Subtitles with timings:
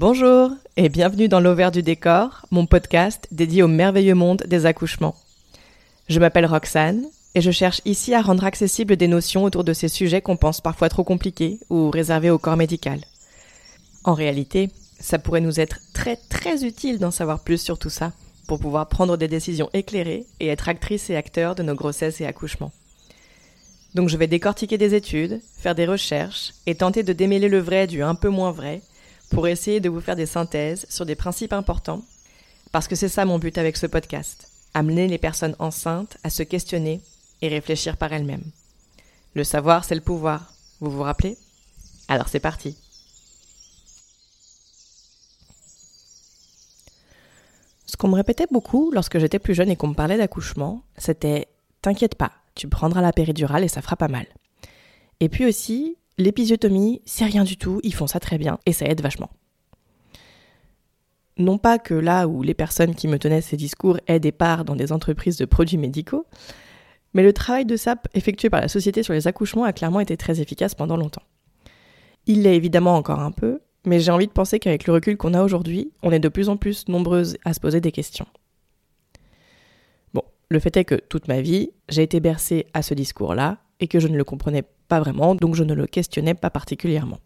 [0.00, 5.14] Bonjour et bienvenue dans l'Auvers du décor, mon podcast dédié au merveilleux monde des accouchements.
[6.08, 7.04] Je m'appelle Roxane
[7.36, 10.60] et je cherche ici à rendre accessibles des notions autour de ces sujets qu'on pense
[10.60, 13.02] parfois trop compliqués ou réservés au corps médical.
[14.02, 18.10] En réalité, ça pourrait nous être très très utile d'en savoir plus sur tout ça
[18.48, 22.26] pour pouvoir prendre des décisions éclairées et être actrices et acteurs de nos grossesses et
[22.26, 22.72] accouchements.
[23.94, 27.86] Donc je vais décortiquer des études, faire des recherches et tenter de démêler le vrai
[27.86, 28.82] du un peu moins vrai
[29.34, 32.02] pour essayer de vous faire des synthèses sur des principes importants,
[32.70, 36.44] parce que c'est ça mon but avec ce podcast, amener les personnes enceintes à se
[36.44, 37.00] questionner
[37.42, 38.44] et réfléchir par elles-mêmes.
[39.34, 41.36] Le savoir, c'est le pouvoir, vous vous rappelez?
[42.06, 42.76] Alors c'est parti.
[47.86, 51.48] Ce qu'on me répétait beaucoup lorsque j'étais plus jeune et qu'on me parlait d'accouchement, c'était
[51.82, 54.26] T'inquiète pas, tu prendras la péridurale et ça fera pas mal.
[55.20, 58.86] Et puis aussi, l'épisiotomie, c'est rien du tout, ils font ça très bien et ça
[58.86, 59.30] aide vachement.
[61.36, 64.64] Non pas que là où les personnes qui me tenaient ces discours aient des parts
[64.64, 66.26] dans des entreprises de produits médicaux,
[67.12, 70.16] mais le travail de SAP effectué par la Société sur les accouchements a clairement été
[70.16, 71.22] très efficace pendant longtemps.
[72.26, 75.34] Il l'est évidemment encore un peu, mais j'ai envie de penser qu'avec le recul qu'on
[75.34, 78.26] a aujourd'hui, on est de plus en plus nombreuses à se poser des questions.
[80.12, 83.86] Bon, le fait est que toute ma vie, j'ai été bercée à ce discours-là et
[83.86, 87.18] que je ne le comprenais pas vraiment, donc je ne le questionnais pas particulièrement.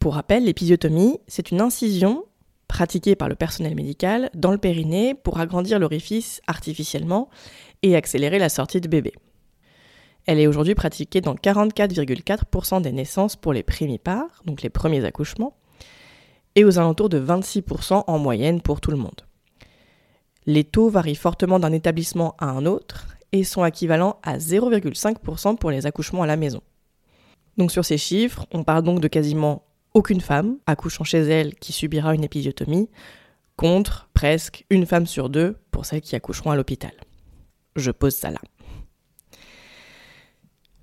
[0.00, 2.24] Pour rappel, l'épisiotomie, c'est une incision
[2.66, 7.28] pratiquée par le personnel médical dans le périnée pour agrandir l'orifice artificiellement
[7.82, 9.12] et accélérer la sortie de bébé.
[10.26, 15.56] Elle est aujourd'hui pratiquée dans 44,4% des naissances pour les primipares, donc les premiers accouchements,
[16.56, 19.20] et aux alentours de 26% en moyenne pour tout le monde.
[20.46, 25.72] Les taux varient fortement d'un établissement à un autre et sont équivalents à 0,5% pour
[25.72, 26.62] les accouchements à la maison.
[27.56, 31.72] Donc sur ces chiffres, on parle donc de quasiment aucune femme accouchant chez elle qui
[31.72, 32.88] subira une épisiotomie,
[33.56, 36.92] contre presque une femme sur deux pour celles qui accoucheront à l'hôpital.
[37.74, 38.38] Je pose ça là.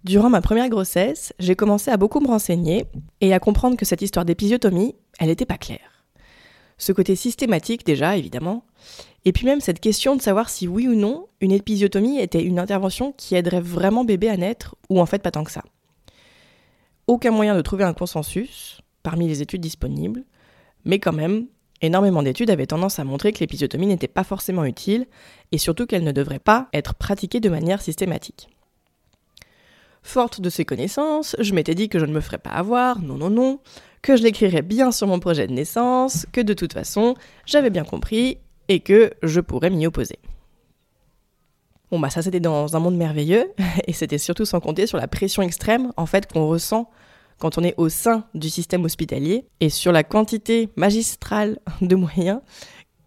[0.04, 2.86] Durant ma première grossesse, j'ai commencé à beaucoup me renseigner
[3.22, 5.91] et à comprendre que cette histoire d'épisiotomie, elle n'était pas claire.
[6.82, 8.66] Ce côté systématique déjà, évidemment,
[9.24, 12.58] et puis même cette question de savoir si oui ou non une épisiotomie était une
[12.58, 15.62] intervention qui aiderait vraiment bébé à naître ou en fait pas tant que ça.
[17.06, 20.24] Aucun moyen de trouver un consensus parmi les études disponibles,
[20.84, 21.46] mais quand même,
[21.82, 25.06] énormément d'études avaient tendance à montrer que l'épisiotomie n'était pas forcément utile
[25.52, 28.50] et surtout qu'elle ne devrait pas être pratiquée de manière systématique.
[30.02, 33.18] Forte de ces connaissances, je m'étais dit que je ne me ferais pas avoir, non
[33.18, 33.60] non non,
[34.02, 37.16] que je l'écrirais bien sur mon projet de naissance, que de toute façon,
[37.46, 38.38] j'avais bien compris
[38.68, 40.20] et que je pourrais m'y opposer.
[41.92, 43.52] Bon bah ça c'était dans un monde merveilleux
[43.88, 46.90] et c'était surtout sans compter sur la pression extrême en fait qu'on ressent
[47.38, 52.40] quand on est au sein du système hospitalier et sur la quantité magistrale de moyens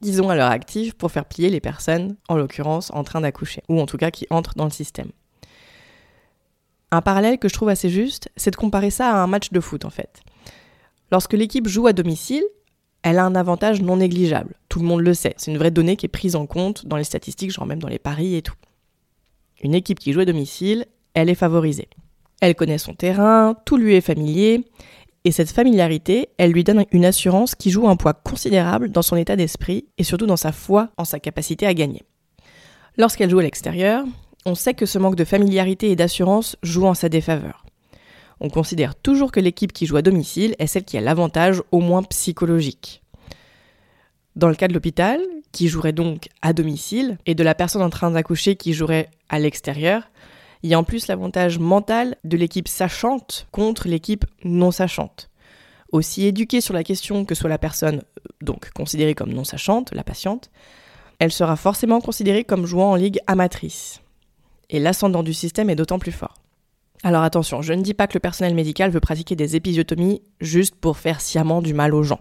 [0.03, 3.63] qu'ils ont à leur actif pour faire plier les personnes, en l'occurrence en train d'accoucher,
[3.71, 5.11] ou en tout cas qui entrent dans le système.
[6.91, 9.61] Un parallèle que je trouve assez juste, c'est de comparer ça à un match de
[9.61, 10.21] foot en fait.
[11.15, 12.43] Lorsque l'équipe joue à domicile,
[13.05, 14.57] elle a un avantage non négligeable.
[14.69, 15.35] Tout le monde le sait.
[15.37, 17.87] C'est une vraie donnée qui est prise en compte dans les statistiques, genre même dans
[17.87, 18.57] les paris et tout.
[19.63, 21.87] Une équipe qui joue à domicile, elle est favorisée.
[22.41, 24.65] Elle connaît son terrain, tout lui est familier,
[25.23, 29.15] et cette familiarité, elle lui donne une assurance qui joue un poids considérable dans son
[29.15, 32.03] état d'esprit et surtout dans sa foi en sa capacité à gagner.
[32.99, 34.05] Lorsqu'elle joue à l'extérieur,
[34.47, 37.64] on sait que ce manque de familiarité et d'assurance joue en sa défaveur.
[38.41, 41.81] On considère toujours que l'équipe qui joue à domicile est celle qui a l'avantage au
[41.81, 43.03] moins psychologique.
[44.37, 45.21] Dans le cas de l'hôpital,
[45.53, 49.39] qui jouerait donc à domicile, et de la personne en train d'accoucher qui jouerait à
[49.39, 50.03] l'extérieur,
[50.63, 55.31] il y a en plus l'avantage mental de l'équipe sachante contre l'équipe non sachante.
[55.93, 58.03] Aussi éduquée sur la question que soit la personne
[58.41, 60.51] donc considérée comme non sachante, la patiente,
[61.21, 64.01] elle sera forcément considérée comme jouant en ligue amatrice.
[64.71, 66.35] Et l'ascendant du système est d'autant plus fort.
[67.05, 70.75] Alors attention, je ne dis pas que le personnel médical veut pratiquer des épisiotomies juste
[70.75, 72.21] pour faire sciemment du mal aux gens.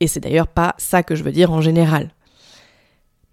[0.00, 2.10] Et c'est d'ailleurs pas ça que je veux dire en général.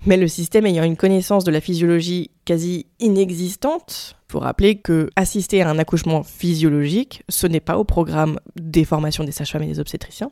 [0.06, 5.62] Mais le système ayant une connaissance de la physiologie quasi inexistante, faut rappeler que assister
[5.62, 9.80] à un accouchement physiologique, ce n'est pas au programme des formations des sages-femmes et des
[9.82, 10.32] obstétriciens.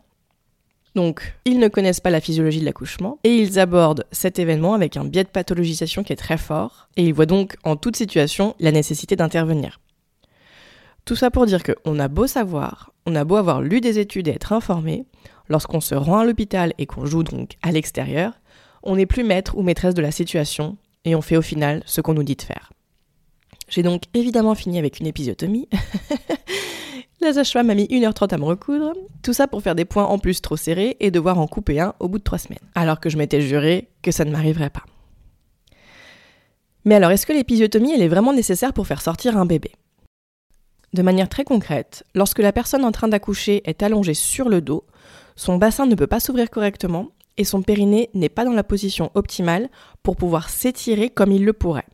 [0.95, 4.95] Donc, ils ne connaissent pas la physiologie de l'accouchement et ils abordent cet événement avec
[4.95, 8.55] un biais de pathologisation qui est très fort et ils voient donc en toute situation
[8.59, 9.79] la nécessité d'intervenir.
[11.05, 14.27] Tout ça pour dire qu'on a beau savoir, on a beau avoir lu des études
[14.27, 15.05] et être informé,
[15.49, 18.33] lorsqu'on se rend à l'hôpital et qu'on joue donc à l'extérieur,
[18.83, 22.01] on n'est plus maître ou maîtresse de la situation et on fait au final ce
[22.01, 22.71] qu'on nous dit de faire.
[23.67, 25.67] J'ai donc évidemment fini avec une épisiotomie.
[27.23, 30.41] La sage-femme mis 1h30 à me recoudre, tout ça pour faire des points en plus
[30.41, 33.17] trop serrés et devoir en couper un au bout de 3 semaines, alors que je
[33.17, 34.83] m'étais juré que ça ne m'arriverait pas.
[36.83, 39.71] Mais alors, est-ce que l'épisiotomie, elle est vraiment nécessaire pour faire sortir un bébé?
[40.91, 44.83] De manière très concrète, lorsque la personne en train d'accoucher est allongée sur le dos,
[45.37, 49.11] son bassin ne peut pas s'ouvrir correctement et son périnée n'est pas dans la position
[49.13, 49.69] optimale
[50.03, 51.87] pour pouvoir s'étirer comme il le pourrait.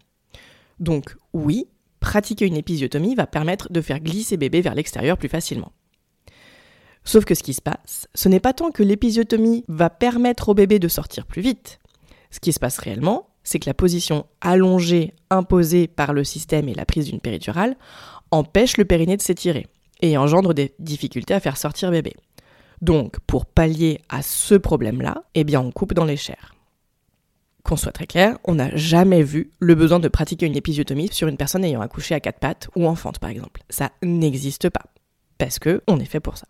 [0.79, 1.67] Donc oui,
[1.99, 5.71] pratiquer une épisiotomie va permettre de faire glisser bébé vers l'extérieur plus facilement.
[7.03, 10.53] Sauf que ce qui se passe, ce n'est pas tant que l'épisiotomie va permettre au
[10.53, 11.79] bébé de sortir plus vite.
[12.29, 16.75] Ce qui se passe réellement, c'est que la position allongée imposée par le système et
[16.75, 17.77] la prise d'une péridurale
[18.31, 19.67] empêche le périnée de s'étirer
[20.01, 22.13] et engendre des difficultés à faire sortir bébé.
[22.81, 26.53] Donc, pour pallier à ce problème-là, eh bien, on coupe dans les chairs.
[27.63, 31.27] Qu'on soit très clair, on n'a jamais vu le besoin de pratiquer une épisiotomie sur
[31.27, 33.61] une personne ayant accouché à quatre pattes ou enfante, par exemple.
[33.69, 34.85] Ça n'existe pas.
[35.37, 36.47] Parce que on est fait pour ça.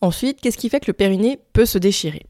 [0.00, 2.26] Ensuite, qu'est-ce qui fait que le périnée peut se déchirer?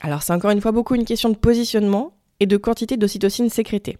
[0.00, 3.98] Alors, c'est encore une fois beaucoup une question de positionnement et de quantité d'ocytocine sécrétée.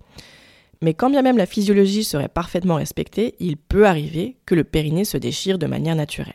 [0.82, 5.04] Mais quand bien même la physiologie serait parfaitement respectée, il peut arriver que le périnée
[5.04, 6.32] se déchire de manière naturelle.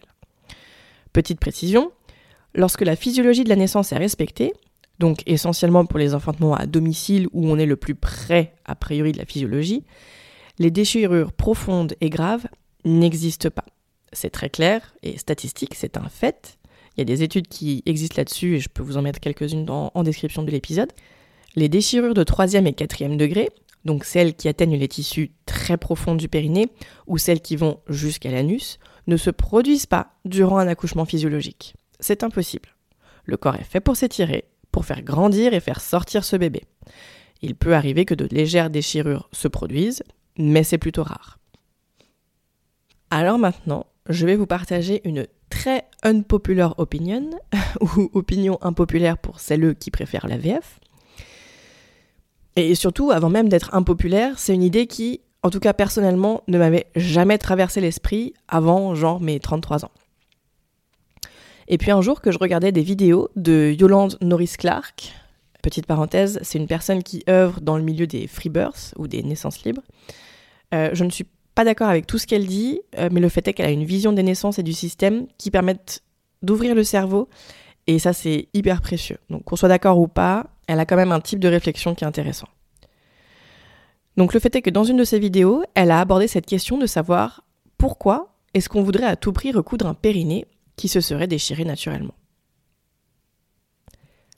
[1.13, 1.91] Petite précision,
[2.53, 4.53] lorsque la physiologie de la naissance est respectée,
[4.99, 9.11] donc essentiellement pour les enfantements à domicile où on est le plus près a priori
[9.11, 9.83] de la physiologie,
[10.59, 12.47] les déchirures profondes et graves
[12.85, 13.65] n'existent pas.
[14.13, 16.57] C'est très clair et statistique, c'est un fait.
[16.95, 19.69] Il y a des études qui existent là-dessus et je peux vous en mettre quelques-unes
[19.69, 20.93] en description de l'épisode.
[21.57, 23.49] Les déchirures de troisième et quatrième degré,
[23.83, 26.69] donc celles qui atteignent les tissus très profonds du périnée
[27.07, 31.75] ou celles qui vont jusqu'à l'anus, ne se produisent pas durant un accouchement physiologique.
[31.99, 32.69] C'est impossible.
[33.25, 34.45] Le corps est fait pour s'étirer,
[34.75, 36.65] pour faire grandir et faire sortir ce bébé.
[37.41, 40.03] Il peut arriver que de légères déchirures se produisent,
[40.37, 41.39] mais c'est plutôt rare.
[43.09, 47.29] Alors maintenant, je vais vous partager une très unpopular opinion,
[47.79, 50.81] ou opinion impopulaire pour celles qui préfèrent la VF.
[52.57, 56.57] Et surtout, avant même d'être impopulaire, c'est une idée qui en tout cas personnellement, ne
[56.57, 59.91] m'avait jamais traversé l'esprit avant genre mes 33 ans.
[61.67, 65.13] Et puis un jour que je regardais des vidéos de Yolande Norris Clark,
[65.63, 69.23] petite parenthèse, c'est une personne qui œuvre dans le milieu des free births ou des
[69.23, 69.81] naissances libres.
[70.75, 73.47] Euh, je ne suis pas d'accord avec tout ce qu'elle dit, euh, mais le fait
[73.47, 76.03] est qu'elle a une vision des naissances et du système qui permettent
[76.43, 77.29] d'ouvrir le cerveau,
[77.87, 79.17] et ça c'est hyper précieux.
[79.31, 82.03] Donc qu'on soit d'accord ou pas, elle a quand même un type de réflexion qui
[82.03, 82.47] est intéressant.
[84.17, 86.77] Donc le fait est que dans une de ses vidéos, elle a abordé cette question
[86.77, 87.43] de savoir
[87.77, 90.45] pourquoi est-ce qu'on voudrait à tout prix recoudre un périnée
[90.75, 92.15] qui se serait déchiré naturellement.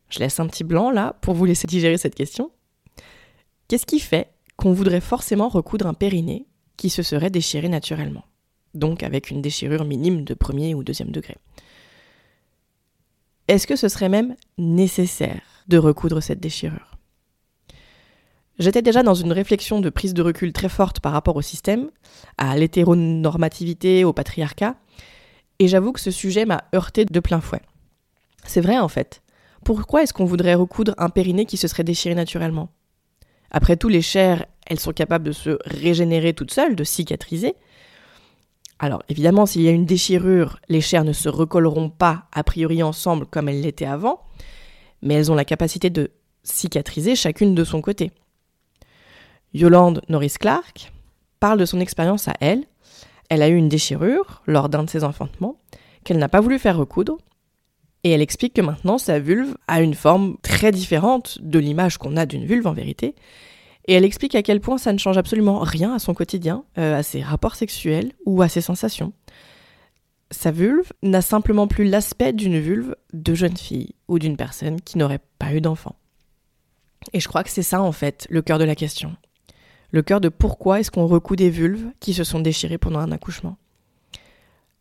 [0.10, 2.52] Je laisse un petit blanc là pour vous laisser digérer cette question.
[3.68, 8.24] Qu'est-ce qui fait qu'on voudrait forcément recoudre un périnée qui se serait déchiré naturellement?
[8.74, 11.36] Donc avec une déchirure minime de premier ou deuxième degré.
[13.48, 16.98] Est-ce que ce serait même nécessaire de recoudre cette déchirure?
[18.60, 21.92] J'étais déjà dans une réflexion de prise de recul très forte par rapport au système,
[22.38, 24.76] à l'hétéronormativité, au patriarcat,
[25.60, 27.62] et j'avoue que ce sujet m'a heurté de plein fouet.
[28.46, 29.22] C'est vrai en fait.
[29.64, 32.70] Pourquoi est-ce qu'on voudrait recoudre un périnée qui se serait déchiré naturellement?
[33.52, 37.56] Après tout, les chairs, elles sont capables de se régénérer toutes seules, de cicatriser.
[38.80, 42.84] Alors évidemment, s'il y a une déchirure, les chairs ne se recolleront pas a priori
[42.84, 44.22] ensemble comme elles l'étaient avant,
[45.02, 46.12] mais elles ont la capacité de
[46.44, 48.12] cicatriser chacune de son côté.
[49.54, 50.92] Yolande Norris Clark
[51.40, 52.66] parle de son expérience à elle.
[53.30, 55.60] Elle a eu une déchirure lors d'un de ses enfantements
[56.04, 57.18] qu'elle n'a pas voulu faire recoudre.
[58.04, 62.16] Et elle explique que maintenant sa vulve a une forme très différente de l'image qu'on
[62.16, 63.16] a d'une vulve en vérité.
[63.88, 67.00] Et elle explique à quel point ça ne change absolument rien à son quotidien, euh,
[67.00, 69.14] à ses rapports sexuels ou à ses sensations.
[70.32, 74.98] Sa vulve n'a simplement plus l'aspect d'une vulve de jeune fille ou d'une personne qui
[74.98, 75.96] n'aurait pas eu d'enfant.
[77.14, 79.16] Et je crois que c'est ça en fait le cœur de la question
[79.92, 83.12] le cœur de pourquoi est-ce qu'on recoue des vulves qui se sont déchirées pendant un
[83.12, 83.58] accouchement.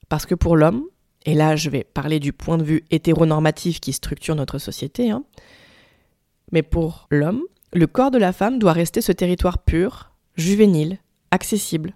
[0.09, 0.85] Parce que pour l'homme,
[1.25, 5.25] et là je vais parler du point de vue hétéronormatif qui structure notre société, hein,
[6.53, 10.99] mais pour l'homme, le corps de la femme doit rester ce territoire pur, juvénile,
[11.31, 11.95] accessible.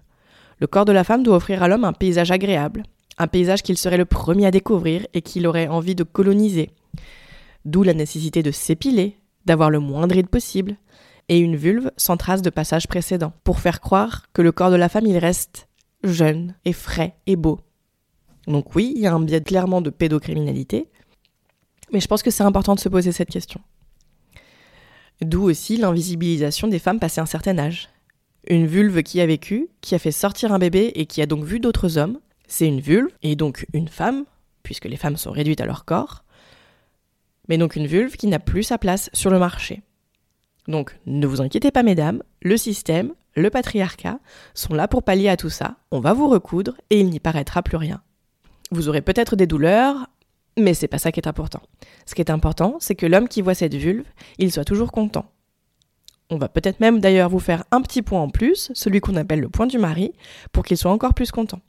[0.59, 2.83] Le corps de la femme doit offrir à l'homme un paysage agréable,
[3.17, 6.71] un paysage qu'il serait le premier à découvrir et qu'il aurait envie de coloniser.
[7.65, 10.75] D'où la nécessité de s'épiler, d'avoir le moindre ride possible,
[11.31, 14.75] et une vulve sans trace de passage précédent, pour faire croire que le corps de
[14.75, 15.69] la femme il reste
[16.03, 17.61] jeune et frais et beau.
[18.47, 20.89] Donc oui, il y a un biais clairement de pédocriminalité,
[21.93, 23.61] mais je pense que c'est important de se poser cette question.
[25.21, 27.87] D'où aussi l'invisibilisation des femmes passées un certain âge.
[28.49, 31.45] Une vulve qui a vécu, qui a fait sortir un bébé et qui a donc
[31.45, 34.25] vu d'autres hommes, c'est une vulve, et donc une femme,
[34.63, 36.25] puisque les femmes sont réduites à leur corps,
[37.47, 39.81] mais donc une vulve qui n'a plus sa place sur le marché.
[40.67, 44.19] Donc ne vous inquiétez pas mesdames, le système, le patriarcat
[44.53, 47.63] sont là pour pallier à tout ça, on va vous recoudre et il n'y paraîtra
[47.63, 48.01] plus rien.
[48.71, 50.07] Vous aurez peut-être des douleurs,
[50.57, 51.61] mais c'est pas ça qui est important.
[52.05, 54.05] Ce qui est important, c'est que l'homme qui voit cette vulve,
[54.37, 55.25] il soit toujours content.
[56.29, 59.41] On va peut-être même d'ailleurs vous faire un petit point en plus, celui qu'on appelle
[59.41, 60.13] le point du mari,
[60.53, 61.59] pour qu'il soit encore plus content.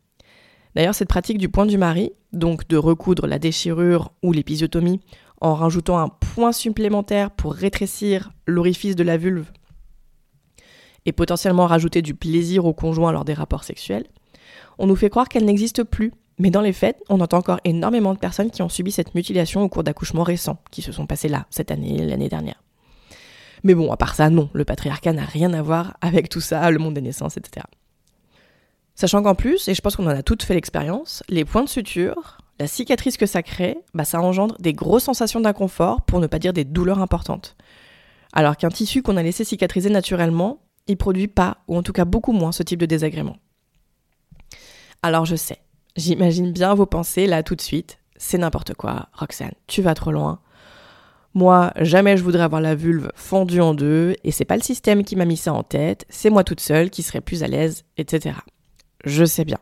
[0.74, 5.00] D'ailleurs, cette pratique du point du mari, donc de recoudre la déchirure ou l'épisiotomie
[5.42, 9.50] en rajoutant un point supplémentaire pour rétrécir l'orifice de la vulve
[11.04, 14.06] et potentiellement rajouter du plaisir au conjoint lors des rapports sexuels,
[14.78, 16.12] on nous fait croire qu'elle n'existe plus.
[16.38, 19.62] Mais dans les faits, on entend encore énormément de personnes qui ont subi cette mutilation
[19.62, 22.62] au cours d'accouchements récents, qui se sont passés là, cette année, l'année dernière.
[23.64, 26.70] Mais bon, à part ça, non, le patriarcat n'a rien à voir avec tout ça,
[26.70, 27.66] le monde des naissances, etc.
[28.94, 31.68] Sachant qu'en plus, et je pense qu'on en a toutes fait l'expérience, les points de
[31.68, 36.26] suture, la cicatrice que ça crée, bah, ça engendre des grosses sensations d'inconfort, pour ne
[36.26, 37.56] pas dire des douleurs importantes.
[38.32, 42.04] Alors qu'un tissu qu'on a laissé cicatriser naturellement, il produit pas, ou en tout cas
[42.04, 43.36] beaucoup moins, ce type de désagrément.
[45.02, 45.58] Alors je sais,
[45.96, 47.98] j'imagine bien vos pensées là tout de suite.
[48.16, 50.40] C'est n'importe quoi, Roxane, tu vas trop loin.
[51.34, 55.02] Moi, jamais je voudrais avoir la vulve fendue en deux, et c'est pas le système
[55.02, 57.84] qui m'a mis ça en tête, c'est moi toute seule qui serait plus à l'aise,
[57.96, 58.36] etc.
[59.04, 59.58] Je sais bien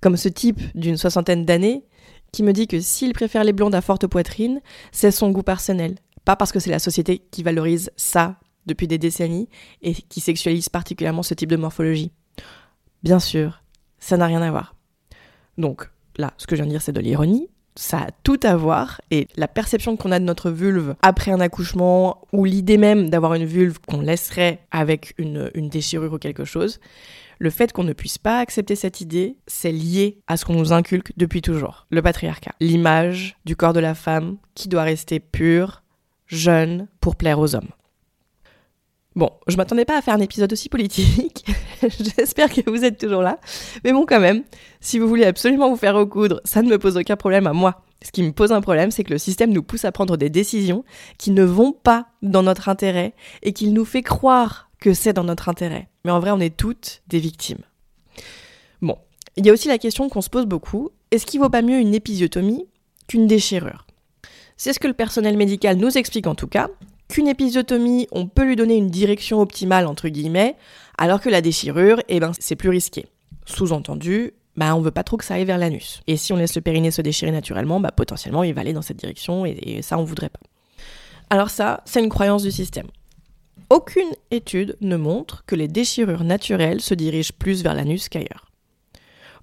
[0.00, 1.84] comme ce type d'une soixantaine d'années
[2.32, 4.60] qui me dit que s'il préfère les blondes à forte poitrine,
[4.92, 5.96] c'est son goût personnel.
[6.24, 9.48] Pas parce que c'est la société qui valorise ça depuis des décennies
[9.82, 12.12] et qui sexualise particulièrement ce type de morphologie.
[13.02, 13.62] Bien sûr,
[13.98, 14.76] ça n'a rien à voir.
[15.58, 17.48] Donc là, ce que je viens de dire, c'est de l'ironie.
[17.76, 21.40] Ça a tout à voir et la perception qu'on a de notre vulve après un
[21.40, 26.44] accouchement ou l'idée même d'avoir une vulve qu'on laisserait avec une, une déchirure ou quelque
[26.44, 26.80] chose,
[27.38, 30.74] le fait qu'on ne puisse pas accepter cette idée, c'est lié à ce qu'on nous
[30.74, 32.52] inculque depuis toujours, le patriarcat.
[32.60, 35.82] L'image du corps de la femme qui doit rester pure,
[36.26, 37.70] jeune, pour plaire aux hommes.
[39.16, 41.44] Bon, je m'attendais pas à faire un épisode aussi politique.
[42.16, 43.40] J'espère que vous êtes toujours là.
[43.82, 44.44] Mais bon, quand même,
[44.80, 47.82] si vous voulez absolument vous faire recoudre, ça ne me pose aucun problème à moi.
[48.02, 50.30] Ce qui me pose un problème, c'est que le système nous pousse à prendre des
[50.30, 50.84] décisions
[51.18, 55.24] qui ne vont pas dans notre intérêt et qu'il nous fait croire que c'est dans
[55.24, 55.88] notre intérêt.
[56.04, 57.62] Mais en vrai, on est toutes des victimes.
[58.80, 58.96] Bon,
[59.36, 61.78] il y a aussi la question qu'on se pose beaucoup, est-ce qu'il vaut pas mieux
[61.78, 62.66] une épisiotomie
[63.08, 63.86] qu'une déchirure?
[64.56, 66.68] C'est ce que le personnel médical nous explique en tout cas,
[67.10, 70.56] qu'une épisiotomie, on peut lui donner une direction optimale, entre guillemets,
[70.96, 73.06] alors que la déchirure, eh ben, c'est plus risqué.
[73.44, 76.00] Sous-entendu, bah, on veut pas trop que ça aille vers l'anus.
[76.06, 78.82] Et si on laisse le périnée se déchirer naturellement, bah, potentiellement, il va aller dans
[78.82, 80.40] cette direction, et, et ça, on voudrait pas.
[81.28, 82.86] Alors ça, c'est une croyance du système.
[83.68, 88.50] Aucune étude ne montre que les déchirures naturelles se dirigent plus vers l'anus qu'ailleurs.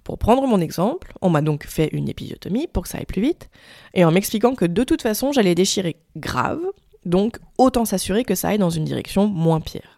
[0.04, 3.22] Pour prendre mon exemple, on m'a donc fait une épisiotomie pour que ça aille plus
[3.22, 3.50] vite,
[3.94, 6.62] et en m'expliquant que de toute façon j'allais déchirer grave,
[7.08, 9.98] donc autant s'assurer que ça aille dans une direction moins pire.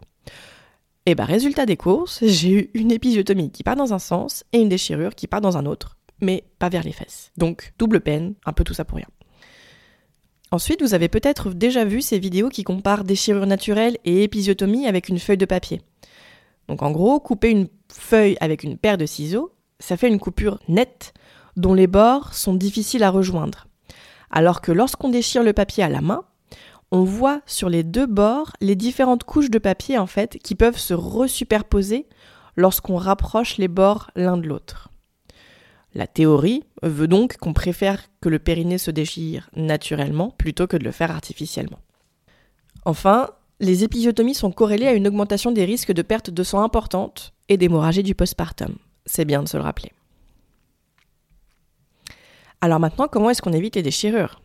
[1.06, 4.60] Et bah résultat des courses, j'ai eu une épisiotomie qui part dans un sens et
[4.60, 7.32] une déchirure qui part dans un autre, mais pas vers les fesses.
[7.38, 9.08] Donc double peine, un peu tout ça pour rien.
[10.52, 15.08] Ensuite, vous avez peut-être déjà vu ces vidéos qui comparent déchirure naturelle et épisiotomie avec
[15.08, 15.82] une feuille de papier.
[16.68, 20.60] Donc en gros, couper une feuille avec une paire de ciseaux, ça fait une coupure
[20.68, 21.14] nette
[21.56, 23.68] dont les bords sont difficiles à rejoindre.
[24.32, 26.24] Alors que lorsqu'on déchire le papier à la main,
[26.92, 30.78] on voit sur les deux bords les différentes couches de papier en fait qui peuvent
[30.78, 32.08] se resuperposer
[32.56, 34.90] lorsqu'on rapproche les bords l'un de l'autre.
[35.96, 40.84] La théorie veut donc qu'on préfère que le périnée se déchire naturellement plutôt que de
[40.84, 41.80] le faire artificiellement.
[42.86, 43.30] Enfin,
[43.60, 47.58] les épisiotomies sont corrélées à une augmentation des risques de perte de sang importante et
[47.58, 48.76] d'hémorragie du postpartum.
[49.06, 49.92] C'est bien de se le rappeler.
[52.62, 54.42] Alors maintenant, comment est-ce qu'on évite les déchirures?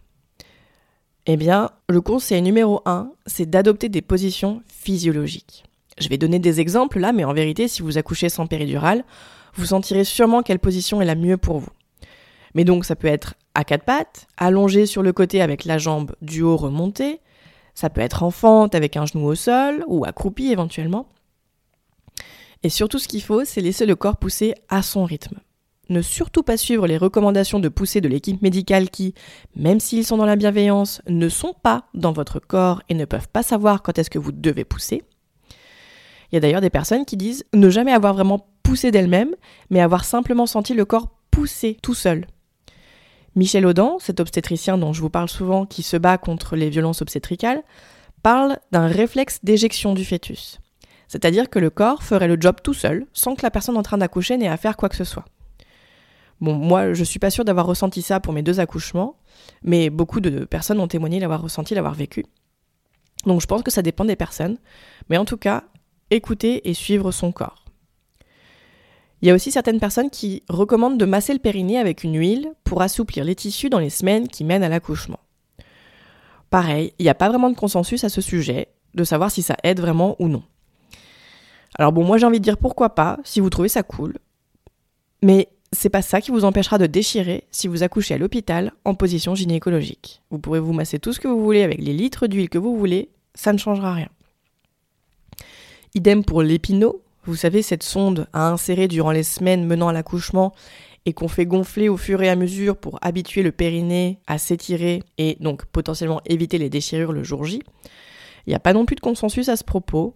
[1.26, 5.64] Eh bien, le conseil numéro 1, c'est d'adopter des positions physiologiques.
[5.98, 9.04] Je vais donner des exemples là, mais en vérité, si vous accouchez sans péridurale,
[9.54, 11.70] vous sentirez sûrement quelle position est la mieux pour vous.
[12.54, 16.14] Mais donc ça peut être à quatre pattes, allongé sur le côté avec la jambe
[16.20, 17.20] du haut remontée,
[17.74, 21.08] ça peut être en fente avec un genou au sol ou accroupi éventuellement.
[22.62, 25.38] Et surtout ce qu'il faut, c'est laisser le corps pousser à son rythme.
[25.90, 29.14] Ne surtout pas suivre les recommandations de pousser de l'équipe médicale qui,
[29.54, 33.28] même s'ils sont dans la bienveillance, ne sont pas dans votre corps et ne peuvent
[33.28, 35.02] pas savoir quand est-ce que vous devez pousser.
[36.30, 39.34] Il y a d'ailleurs des personnes qui disent ne jamais avoir vraiment poussé d'elles-mêmes,
[39.70, 42.26] mais avoir simplement senti le corps pousser tout seul.
[43.36, 47.02] Michel Audin, cet obstétricien dont je vous parle souvent qui se bat contre les violences
[47.02, 47.62] obstétricales,
[48.22, 50.60] parle d'un réflexe d'éjection du fœtus.
[51.08, 53.98] C'est-à-dire que le corps ferait le job tout seul, sans que la personne en train
[53.98, 55.24] d'accoucher n'ait à faire quoi que ce soit.
[56.40, 59.16] Bon, moi, je suis pas sûre d'avoir ressenti ça pour mes deux accouchements,
[59.62, 62.24] mais beaucoup de personnes ont témoigné l'avoir ressenti, l'avoir vécu.
[63.24, 64.58] Donc je pense que ça dépend des personnes,
[65.08, 65.64] mais en tout cas,
[66.10, 67.64] écouter et suivre son corps.
[69.22, 72.52] Il y a aussi certaines personnes qui recommandent de masser le périnée avec une huile
[72.62, 75.20] pour assouplir les tissus dans les semaines qui mènent à l'accouchement.
[76.50, 79.56] Pareil, il n'y a pas vraiment de consensus à ce sujet, de savoir si ça
[79.64, 80.42] aide vraiment ou non.
[81.78, 84.18] Alors bon, moi j'ai envie de dire pourquoi pas, si vous trouvez ça cool.
[85.22, 88.94] Mais c'est pas ça qui vous empêchera de déchirer si vous accouchez à l'hôpital en
[88.94, 90.22] position gynécologique.
[90.30, 92.76] Vous pourrez vous masser tout ce que vous voulez avec les litres d'huile que vous
[92.76, 94.08] voulez, ça ne changera rien.
[95.94, 100.54] Idem pour l'épinot, vous savez, cette sonde à insérer durant les semaines menant à l'accouchement
[101.06, 105.02] et qu'on fait gonfler au fur et à mesure pour habituer le périnée à s'étirer
[105.18, 107.62] et donc potentiellement éviter les déchirures le jour J.
[108.46, 110.14] Il n'y a pas non plus de consensus à ce propos.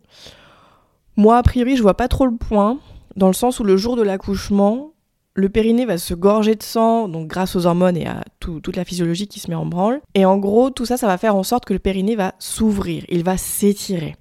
[1.16, 2.78] Moi, a priori, je vois pas trop le point,
[3.16, 4.92] dans le sens où le jour de l'accouchement,
[5.34, 8.84] le périnée va se gorger de sang, donc grâce aux hormones et à toute la
[8.84, 10.00] physiologie qui se met en branle.
[10.14, 13.04] Et en gros, tout ça, ça va faire en sorte que le périnée va s'ouvrir,
[13.08, 14.16] il va s'étirer.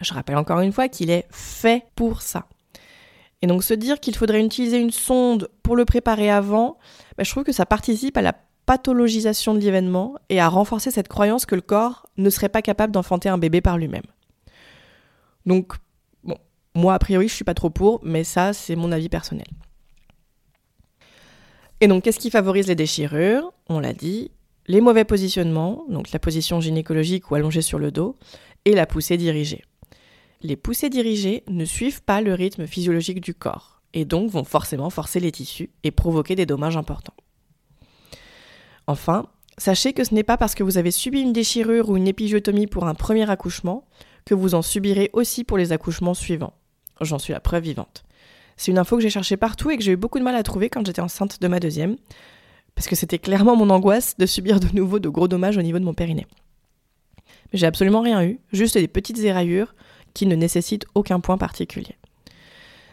[0.00, 2.46] Je rappelle encore une fois qu'il est fait pour ça.
[3.42, 6.78] Et donc se dire qu'il faudrait utiliser une sonde pour le préparer avant,
[7.16, 8.34] bah, je trouve que ça participe à la
[8.66, 12.92] pathologisation de l'événement et à renforcer cette croyance que le corps ne serait pas capable
[12.92, 14.04] d'enfanter un bébé par lui-même.
[15.46, 15.72] Donc,
[16.22, 16.36] bon,
[16.74, 19.46] moi, a priori, je suis pas trop pour, mais ça, c'est mon avis personnel.
[21.80, 23.52] Et donc, qu'est-ce qui favorise les déchirures?
[23.68, 24.30] On l'a dit,
[24.66, 28.16] les mauvais positionnements, donc la position gynécologique ou allongée sur le dos,
[28.64, 29.64] et la poussée dirigée.
[30.42, 34.90] Les poussées dirigées ne suivent pas le rythme physiologique du corps, et donc vont forcément
[34.90, 37.16] forcer les tissus et provoquer des dommages importants.
[38.86, 39.26] Enfin,
[39.58, 42.66] sachez que ce n'est pas parce que vous avez subi une déchirure ou une épigiotomie
[42.66, 43.86] pour un premier accouchement
[44.24, 46.54] que vous en subirez aussi pour les accouchements suivants.
[47.00, 48.04] J'en suis la preuve vivante.
[48.60, 50.42] C'est une info que j'ai cherchée partout et que j'ai eu beaucoup de mal à
[50.42, 51.96] trouver quand j'étais enceinte de ma deuxième,
[52.74, 55.78] parce que c'était clairement mon angoisse de subir de nouveau de gros dommages au niveau
[55.78, 56.26] de mon périnée.
[57.26, 59.74] Mais j'ai absolument rien eu, juste des petites éraillures
[60.12, 61.96] qui ne nécessitent aucun point particulier.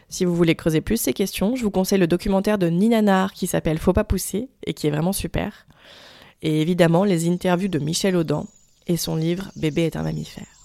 [0.08, 3.34] Si vous voulez creuser plus ces questions, je vous conseille le documentaire de Nina Nar
[3.34, 5.66] qui s'appelle Faut pas pousser et qui est vraiment super.
[6.40, 8.46] Et évidemment les interviews de Michel Audin
[8.86, 10.57] et son livre Bébé est un mammifère.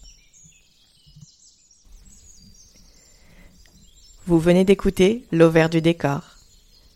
[4.26, 6.22] Vous venez d'écouter L'Auvert du décor.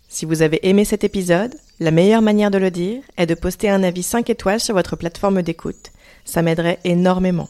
[0.07, 3.69] Si vous avez aimé cet épisode, la meilleure manière de le dire est de poster
[3.69, 5.91] un avis 5 étoiles sur votre plateforme d'écoute.
[6.23, 7.49] Ça m'aiderait énormément.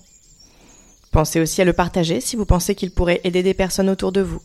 [1.11, 4.21] Pensez aussi à le partager si vous pensez qu'il pourrait aider des personnes autour de
[4.21, 4.41] vous.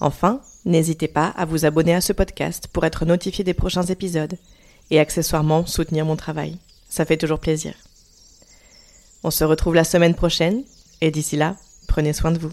[0.00, 4.38] Enfin, n'hésitez pas à vous abonner à ce podcast pour être notifié des prochains épisodes
[4.90, 6.56] et accessoirement soutenir mon travail.
[6.88, 7.74] Ça fait toujours plaisir.
[9.22, 10.62] On se retrouve la semaine prochaine
[11.02, 11.54] et d'ici là,
[11.86, 12.52] prenez soin de vous.